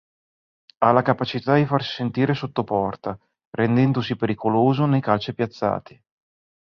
Ha 0.79 0.91
la 0.91 1.03
capacità 1.03 1.53
di 1.53 1.67
farsi 1.67 1.93
sentire 1.93 2.33
sotto 2.33 2.63
porta, 2.63 3.15
rendendosi 3.51 4.15
pericoloso 4.15 4.87
nei 4.87 4.99
calci 4.99 5.31
piazzati. 5.31 6.03